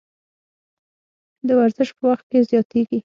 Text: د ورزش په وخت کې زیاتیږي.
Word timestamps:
د 1.47 1.49
ورزش 1.59 1.89
په 1.97 2.03
وخت 2.11 2.25
کې 2.31 2.39
زیاتیږي. 2.49 2.99